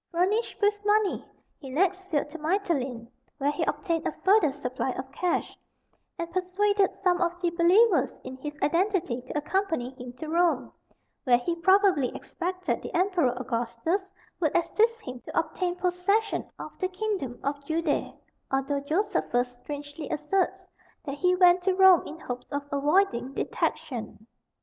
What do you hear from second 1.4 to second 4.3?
he next sailed to Mitylene, where he obtained a